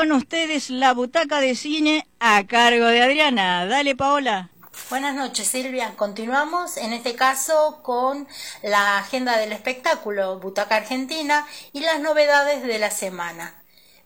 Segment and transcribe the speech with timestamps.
[0.00, 3.66] con ustedes la butaca de cine a cargo de Adriana.
[3.66, 4.48] Dale, Paola.
[4.88, 5.92] Buenas noches, Silvia.
[5.94, 8.26] Continuamos en este caso con
[8.62, 13.59] la agenda del espectáculo Butaca Argentina y las novedades de la semana.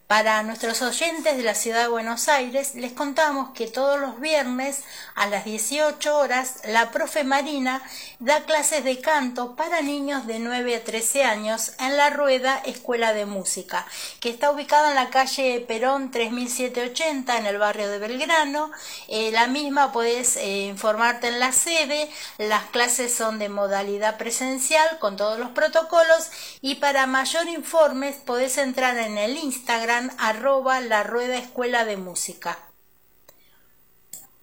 [0.06, 4.82] Para nuestros oyentes de la ciudad de Buenos Aires, les contamos que todos los viernes
[5.14, 7.82] a las 18 horas la profe Marina
[8.19, 13.14] da clases de canto para niños de 9 a 13 años en la Rueda Escuela
[13.14, 13.87] de Música,
[14.20, 18.73] que está ubicada en la calle Perón 3780 en el barrio de Belgrano.
[19.09, 22.10] Eh, la misma puedes eh, informarte en la sede.
[22.37, 26.29] Las clases son de modalidad presencial con todos los protocolos
[26.60, 32.59] y para mayor informes podés entrar en el Instagram arroba la rueda escuela de música.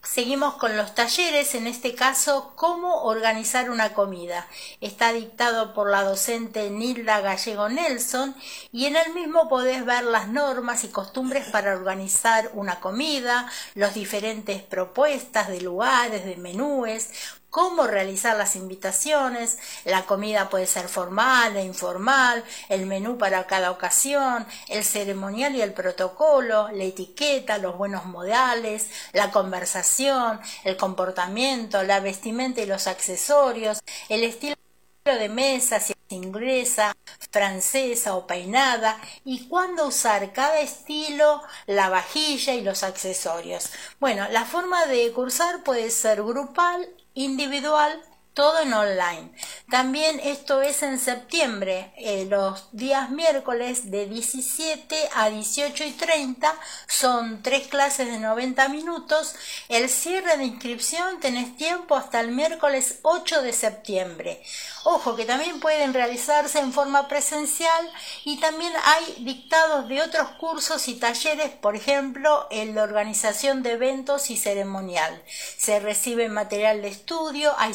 [0.03, 4.47] Seguimos con los talleres, en este caso, cómo organizar una comida.
[4.81, 8.35] Está dictado por la docente Nilda Gallego Nelson
[8.71, 13.93] y en el mismo podés ver las normas y costumbres para organizar una comida, las
[13.93, 17.11] diferentes propuestas de lugares, de menúes,
[17.51, 23.69] cómo realizar las invitaciones, la comida puede ser formal e informal, el menú para cada
[23.69, 31.83] ocasión, el ceremonial y el protocolo, la etiqueta, los buenos modales, la conversación, el comportamiento,
[31.83, 34.55] la vestimenta y los accesorios, el estilo
[35.03, 36.95] de mesa, si es inglesa,
[37.31, 43.71] francesa o peinada, y cuándo usar cada estilo, la vajilla y los accesorios.
[43.99, 48.01] Bueno, la forma de cursar puede ser grupal individual,
[48.33, 49.31] todo en online.
[49.69, 56.53] También esto es en septiembre, eh, los días miércoles de 17 a 18 y 30
[56.87, 59.35] son tres clases de 90 minutos.
[59.67, 64.41] El cierre de inscripción tenés tiempo hasta el miércoles 8 de septiembre.
[64.83, 67.91] Ojo que también pueden realizarse en forma presencial
[68.25, 73.73] y también hay dictados de otros cursos y talleres, por ejemplo, en la organización de
[73.73, 75.21] eventos y ceremonial.
[75.57, 77.73] Se recibe material de estudio, hay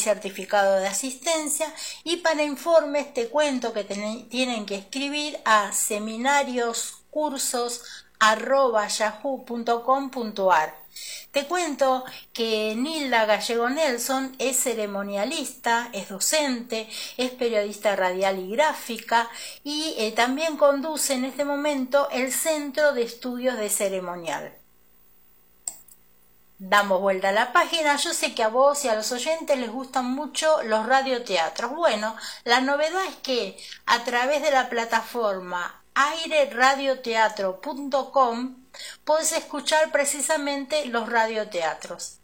[0.81, 1.73] de asistencia
[2.05, 8.07] y para informes te cuento que tienen que escribir a seminarios cursos
[11.31, 16.89] te cuento que Nilda Gallego Nelson es ceremonialista, es docente,
[17.19, 19.29] es periodista radial y gráfica
[19.63, 24.66] y eh, también conduce en este momento el Centro de Estudios de Ceremonial.
[26.59, 27.97] Damos vuelta a la página.
[27.97, 31.73] Yo sé que a vos y a los oyentes les gustan mucho los radioteatros.
[31.73, 38.57] Bueno, la novedad es que a través de la plataforma aireradioteatro.com
[39.05, 42.21] puedes escuchar precisamente los radioteatros.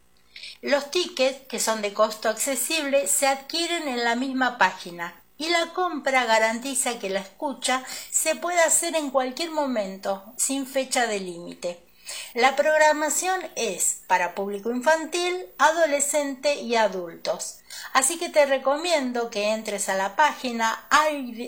[0.62, 5.75] Los tickets, que son de costo accesible, se adquieren en la misma página y la
[5.75, 11.91] compra garantiza que la escucha se puede hacer en cualquier momento, sin fecha de límite.
[12.34, 17.58] La programación es para público infantil, adolescente y adultos.
[17.92, 20.86] Así que te recomiendo que entres a la página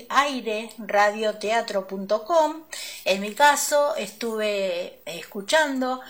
[0.09, 2.63] aireradioteatro.com.
[3.05, 6.01] En mi caso estuve escuchando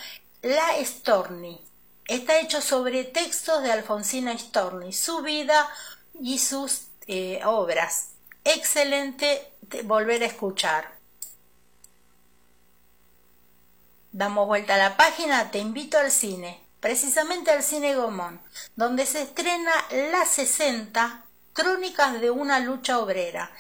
[0.43, 1.60] La Storni.
[2.06, 5.66] Está hecho sobre textos de Alfonsina Storni, su vida
[6.21, 8.10] y sus eh, obras.
[8.44, 9.50] Excelente
[9.84, 10.94] volver a escuchar.
[14.17, 18.41] Damos vuelta a la página, te invito al cine, precisamente al cine Gomón,
[18.77, 19.73] donde se estrena
[20.13, 23.51] La 60, Crónicas de una lucha obrera.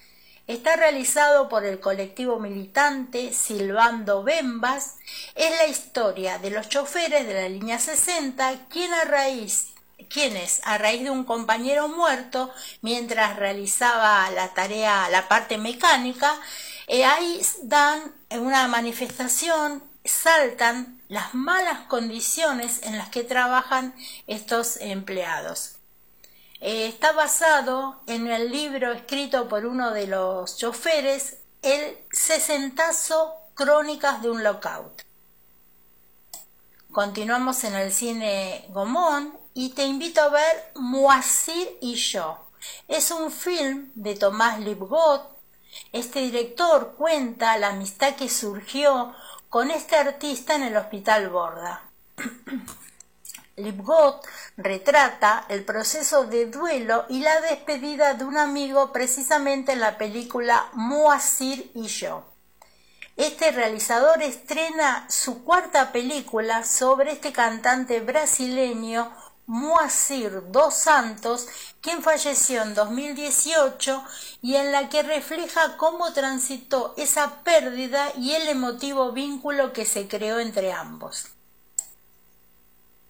[0.46, 4.98] Está realizado por el colectivo militante Silvando Bembas.
[5.34, 9.70] Es la historia de los choferes de la línea 60, quien a raíz
[10.08, 16.38] quienes a raíz de un compañero muerto mientras realizaba la tarea, la parte mecánica,
[16.86, 23.94] eh, ahí dan una manifestación saltan las malas condiciones en las que trabajan
[24.26, 25.76] estos empleados.
[26.60, 34.22] Eh, está basado en el libro escrito por uno de los choferes, El sesentazo Crónicas
[34.22, 35.02] de un Lockout.
[36.92, 42.38] Continuamos en el cine Gomón y te invito a ver Moisir y yo.
[42.88, 45.28] Es un film de Tomás Lipgot.
[45.92, 49.14] Este director cuenta la amistad que surgió
[49.54, 51.84] con este artista en el Hospital Borda.
[53.56, 59.96] Lipgot retrata el proceso de duelo y la despedida de un amigo precisamente en la
[59.96, 62.24] película Moacir y yo.
[63.16, 69.14] Este realizador estrena su cuarta película sobre este cantante brasileño
[69.46, 71.46] Moacir dos Santos,
[71.82, 74.02] quien falleció en 2018
[74.40, 80.08] y en la que refleja cómo transitó esa pérdida y el emotivo vínculo que se
[80.08, 81.26] creó entre ambos.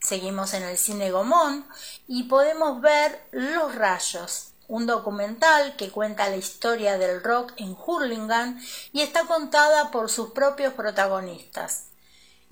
[0.01, 1.67] Seguimos en el cine Gomón
[2.09, 8.61] y podemos ver Los Rayos, un documental que cuenta la historia del rock en Hurlingham
[8.93, 11.85] y está contada por sus propios protagonistas.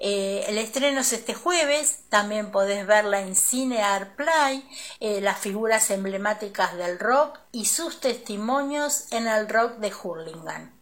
[0.05, 4.69] Eh, el estreno es este jueves, también podés verla en Cine Art Play,
[4.99, 10.73] eh, las figuras emblemáticas del rock y sus testimonios en el rock de Hurlingham.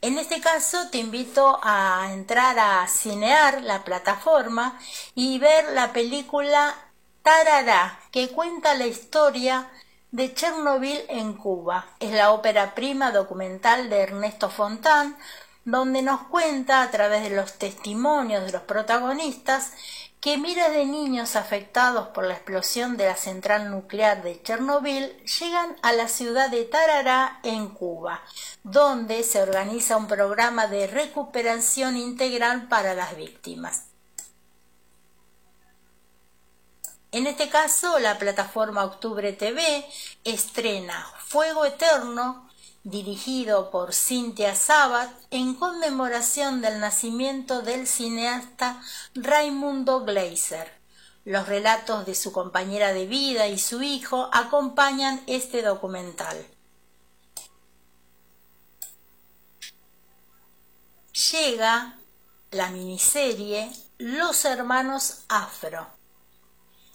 [0.00, 4.80] En este caso te invito a entrar a Cinear, la plataforma,
[5.14, 6.74] y ver la película
[7.22, 9.70] Tarará, que cuenta la historia
[10.10, 11.86] de Chernobyl en Cuba.
[12.00, 15.16] Es la ópera prima documental de Ernesto Fontán,
[15.64, 19.72] donde nos cuenta a través de los testimonios de los protagonistas
[20.22, 25.76] que miles de niños afectados por la explosión de la central nuclear de Chernobyl llegan
[25.82, 28.22] a la ciudad de Tarará en Cuba,
[28.62, 33.86] donde se organiza un programa de recuperación integral para las víctimas.
[37.10, 39.84] En este caso, la plataforma Octubre TV
[40.22, 42.48] estrena Fuego Eterno,
[42.84, 48.82] dirigido por Cynthia Sabat en conmemoración del nacimiento del cineasta
[49.14, 50.80] Raimundo Gleiser.
[51.24, 56.44] Los relatos de su compañera de vida y su hijo acompañan este documental.
[61.30, 61.96] Llega
[62.50, 65.86] la miniserie Los Hermanos Afro,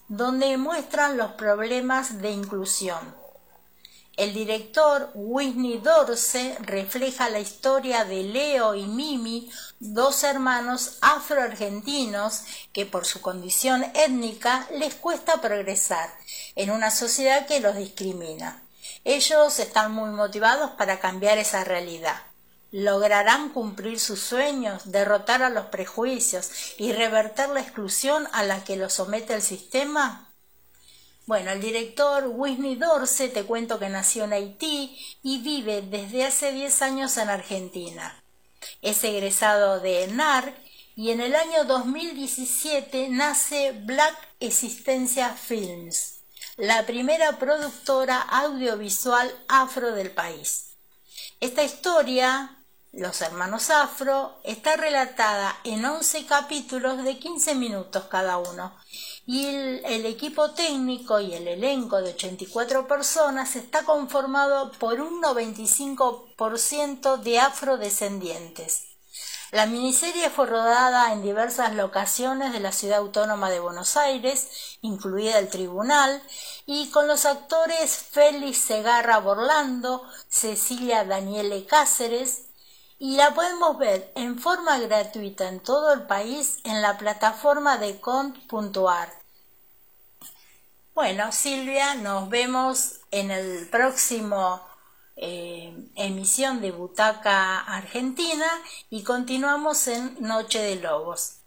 [0.09, 3.26] donde muestran los problemas de inclusión
[4.17, 12.41] el director Whitney Dorse refleja la historia de Leo y Mimi, dos hermanos afroargentinos
[12.73, 16.09] que por su condición étnica les cuesta progresar
[16.55, 18.63] en una sociedad que los discrimina.
[19.05, 22.19] Ellos están muy motivados para cambiar esa realidad.
[22.71, 26.49] ¿Lograrán cumplir sus sueños, derrotar a los prejuicios
[26.79, 30.27] y revertir la exclusión a la que los somete el sistema?
[31.27, 36.53] Bueno, el director Whitney Dorse, te cuento que nació en Haití y vive desde hace
[36.53, 38.23] 10 años en Argentina.
[38.81, 40.55] Es egresado de NARC
[40.95, 46.21] y en el año 2017 nace Black Existencia Films,
[46.55, 50.77] la primera productora audiovisual afro del país.
[51.41, 52.55] Esta historia,
[52.93, 58.73] Los Hermanos Afro, está relatada en 11 capítulos de 15 minutos cada uno
[59.27, 67.17] y el, equipo técnico y el elenco de 84 personas está conformado por un 95%
[67.17, 68.85] de afrodescendientes.
[69.51, 75.39] La miniserie fue rodada en diversas locaciones de la ciudad autónoma de Buenos Aires, incluida
[75.39, 76.23] el tribunal,
[76.65, 82.46] y con los actores Félix Segarra Borlando, Cecilia Daniele Cáceres,
[82.99, 87.99] y la podemos ver en forma gratuita en todo el país en la plataforma de
[87.99, 89.09] cont.ar.
[90.95, 94.61] Bueno, Silvia, nos vemos en el próximo
[95.15, 98.47] eh, emisión de Butaca Argentina
[98.89, 101.37] y continuamos en Noche de Lobos.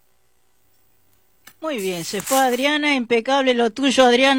[1.61, 4.29] Muy bien, se fue Adriana, impecable lo tuyo, Adriana.